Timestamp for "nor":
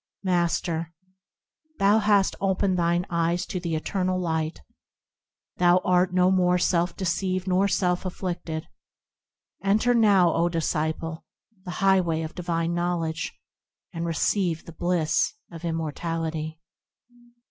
7.47-7.67